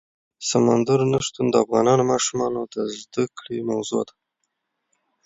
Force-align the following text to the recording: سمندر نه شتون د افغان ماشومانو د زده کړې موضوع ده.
سمندر 0.49 0.99
نه 1.11 1.19
شتون 1.25 1.47
د 1.51 1.55
افغان 1.63 1.87
ماشومانو 2.11 2.61
د 2.73 2.75
زده 2.99 3.23
کړې 3.37 3.59
موضوع 3.69 4.01
ده. 4.07 4.15